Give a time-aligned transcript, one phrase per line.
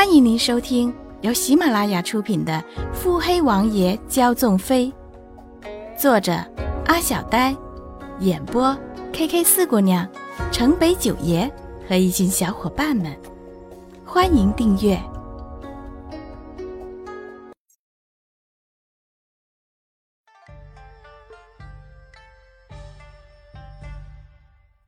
[0.00, 2.54] 欢迎您收听由喜马拉雅出品的
[2.94, 4.90] 《腹黑王爷骄纵妃》，
[5.94, 6.32] 作者
[6.86, 7.54] 阿小呆，
[8.20, 8.74] 演播
[9.12, 10.10] K K 四姑娘、
[10.50, 11.52] 城北九爷
[11.86, 13.14] 和一群小伙伴们。
[14.02, 14.98] 欢迎订阅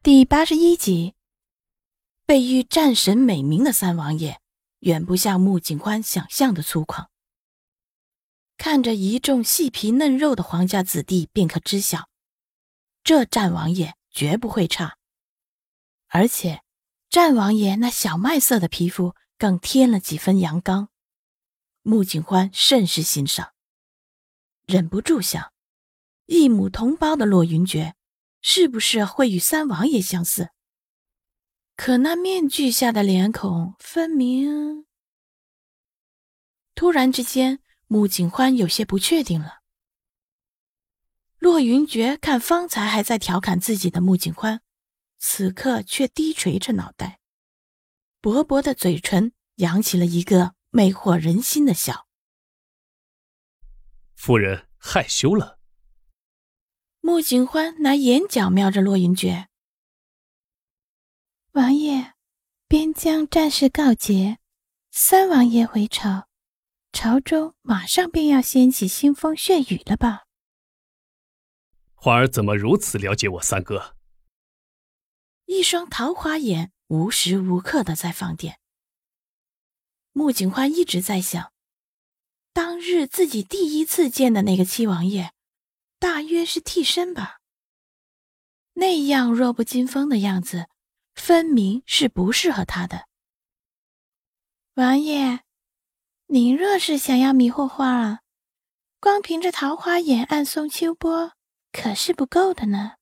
[0.02, 1.12] 第八十一集。
[2.24, 4.40] 被誉战神美名的三王爷，
[4.82, 7.06] 远不像穆景欢想象的粗犷。
[8.56, 12.08] 看着一众细皮嫩肉的皇家子弟，便可知晓，
[13.04, 14.98] 这战王爷绝不会差。
[16.08, 16.62] 而且，
[17.08, 20.88] 战王爷那小麦色的皮肤更添了几分阳刚，
[21.82, 23.52] 穆景欢甚是欣赏，
[24.66, 25.52] 忍不住想：
[26.26, 27.94] 一母同胞的洛云珏，
[28.40, 30.50] 是不是会与三王爷相似？
[31.84, 34.86] 可那面具下的脸孔，分明……
[36.76, 37.58] 突然之间，
[37.88, 39.62] 穆景欢有些不确定了。
[41.40, 44.62] 洛云珏看方才还在调侃自己的穆景欢，
[45.18, 47.18] 此刻却低垂着脑袋，
[48.20, 52.06] 薄薄的嘴唇扬起了一个魅惑人心的笑。
[54.14, 55.58] 夫人害羞了。
[57.00, 59.48] 穆景欢拿眼角瞄着洛云珏。
[61.52, 62.14] 王爷，
[62.66, 64.38] 边疆战事告捷，
[64.90, 66.26] 三王爷回朝，
[66.94, 70.24] 朝中马上便要掀起腥风血雨了吧？
[71.92, 73.94] 花儿怎么如此了解我三哥？
[75.44, 78.58] 一双桃花眼无时无刻的在放电。
[80.12, 81.52] 穆景欢一直在想，
[82.54, 85.34] 当日自己第一次见的那个七王爷，
[85.98, 87.40] 大约是替身吧？
[88.72, 90.68] 那样弱不禁风的样子。
[91.14, 93.06] 分明是不适合他的，
[94.74, 95.40] 王爷，
[96.26, 98.20] 您若是想要迷惑花儿，
[98.98, 101.32] 光凭着桃花眼暗送秋波
[101.70, 102.96] 可是不够的呢。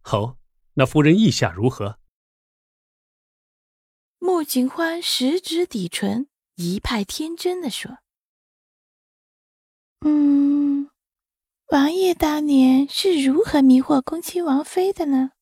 [0.00, 0.38] 好，
[0.74, 1.98] 那夫人意下如何？
[4.18, 7.98] 穆景欢十指抵唇，一派天真的说
[10.00, 10.90] ：“嗯，
[11.66, 15.32] 王爷当年是如何迷惑恭亲王妃的呢？”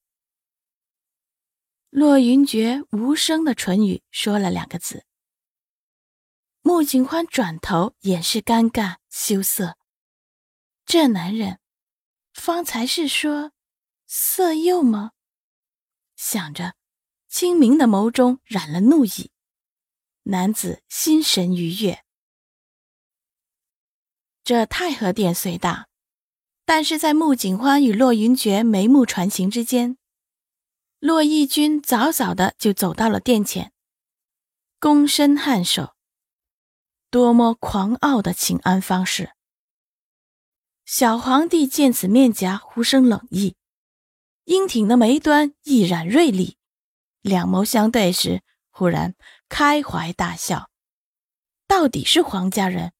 [1.90, 5.04] 洛云珏无声的唇语说了两个字。
[6.62, 9.76] 穆景欢转头掩饰尴尬羞涩。
[10.86, 11.58] 这男人，
[12.32, 13.50] 方才是说
[14.06, 15.10] 色诱吗？
[16.14, 16.76] 想着，
[17.26, 19.32] 清明的眸中染了怒意。
[20.24, 22.04] 男子心神愉悦。
[24.44, 25.88] 这太和殿虽大，
[26.64, 29.96] 但是在穆景欢与洛云珏眉目传情之间。
[31.00, 33.72] 洛义军早早的就走到了殿前，
[34.78, 35.94] 躬身颔首，
[37.10, 39.32] 多么狂傲的请安方式！
[40.84, 43.56] 小皇帝见此面颊忽生冷意，
[44.44, 46.58] 英挺的眉端一染锐利，
[47.22, 49.14] 两眸相对时，忽然
[49.48, 50.68] 开怀大笑。
[51.66, 52.92] 到底是皇家人，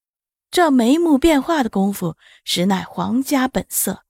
[0.51, 4.07] 这眉目变化的功夫，实乃皇家本色。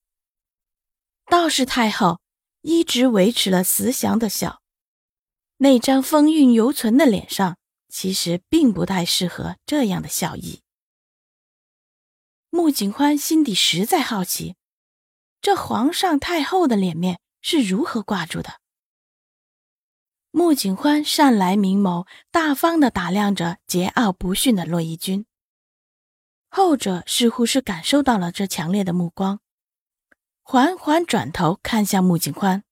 [1.26, 2.20] 倒是太后。
[2.62, 4.60] 一直维持了慈祥的笑，
[5.58, 7.56] 那张风韵犹存的脸上，
[7.88, 10.62] 其实并不太适合这样的笑意。
[12.50, 14.56] 穆景欢心底实在好奇，
[15.40, 18.60] 这皇上太后的脸面是如何挂住的。
[20.32, 25.26] 穆景欢善来明眸，大方的打量着桀骜不驯的洛伊君，
[26.50, 29.40] 后者似乎是感受到了这强烈的目光。
[30.52, 32.64] 缓缓转头看向穆景欢，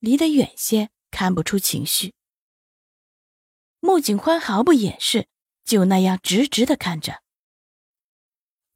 [0.00, 2.12] 离得远些，看不出情绪。
[3.80, 5.26] 穆景欢毫不掩饰，
[5.64, 7.22] 就那样直直的看着。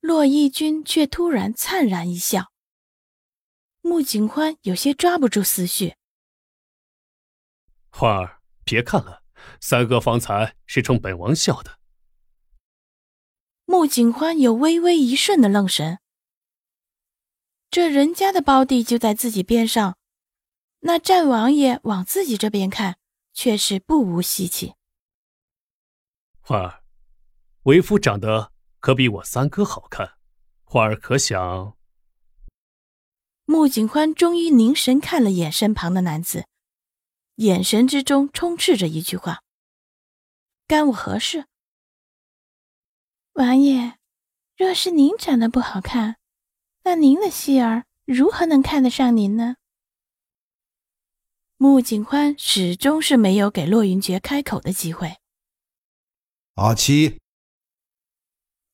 [0.01, 2.51] 洛义君却突然灿然一笑。
[3.83, 5.97] 穆景欢有些抓不住思绪。
[7.91, 9.22] 花儿，别看了，
[9.61, 11.78] 三哥方才是冲本王笑的。
[13.66, 15.98] 穆景欢有微微一瞬的愣神。
[17.71, 19.97] 这人家的胞弟就在自己边上，
[20.81, 22.99] 那战王爷往自己这边看，
[23.33, 24.75] 却是不无稀奇。
[26.41, 26.83] 花儿，
[27.63, 30.15] 为夫长得可比我三哥好看，
[30.65, 31.77] 花儿可想？
[33.45, 36.47] 穆景欢终于凝神看了眼身旁的男子，
[37.37, 39.43] 眼神之中充斥着一句话
[40.67, 41.47] ：“干我何事？”
[43.34, 43.97] 王爷，
[44.57, 46.20] 若是您长得不好看。
[46.82, 49.56] 那您的希儿如何能看得上您呢？
[51.56, 55.18] 穆景宽始终是没有给洛云珏开口的机会，
[56.54, 57.21] 阿七。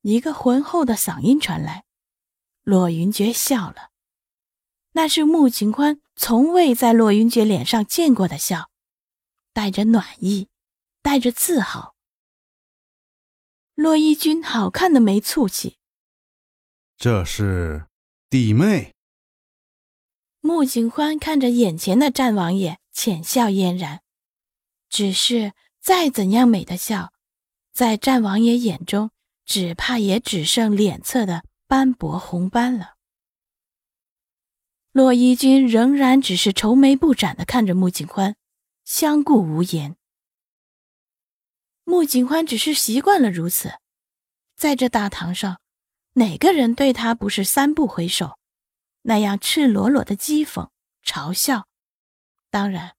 [0.03, 1.85] 一个浑厚的嗓音传来，
[2.63, 3.91] 骆云珏笑了，
[4.93, 8.71] 那是穆景宽从未在骆云珏脸上见过的笑，
[9.53, 10.49] 带着暖意，
[11.03, 11.97] 带着自豪。
[13.75, 15.77] 骆一君好看的没醋气，
[16.97, 17.89] 这是
[18.29, 18.93] 弟妹。
[20.41, 24.03] 穆景欢看着眼前的战王爷，浅笑嫣然。
[24.89, 27.13] 只是再怎样美的笑，
[27.73, 29.13] 在战王爷眼中，
[29.45, 32.97] 只怕也只剩脸侧的斑驳红斑了。
[34.91, 38.35] 洛一军仍然只是愁眉不展的看着穆景欢，
[38.85, 39.97] 相顾无言。
[41.85, 43.79] 穆景欢只是习惯了如此，
[44.57, 45.61] 在这大堂上，
[46.19, 48.39] 哪个人对他不是三不回首，
[49.03, 50.71] 那样赤裸裸的讥讽、
[51.05, 51.69] 嘲笑？
[52.49, 52.97] 当然，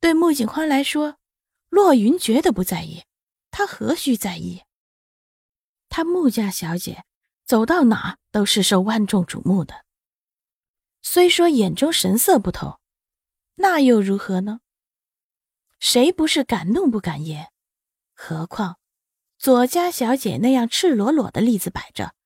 [0.00, 1.18] 对穆景欢来说，
[1.68, 3.04] 骆云觉得不在意，
[3.52, 4.64] 他何须在意？
[5.88, 7.04] 他穆家小姐
[7.44, 9.84] 走到哪都是受万众瞩目的，
[11.00, 12.80] 虽说眼中神色不同，
[13.54, 14.58] 那又如何呢？
[15.78, 17.52] 谁不是敢怒不敢言？
[18.14, 18.78] 何况，
[19.38, 22.16] 左家小姐那样赤裸裸的例子摆着，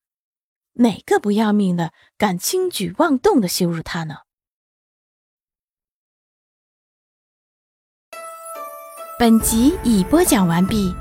[0.79, 4.17] 哪个不要命的敢轻举妄动的羞辱他呢？
[9.19, 10.93] 本集已播讲完毕。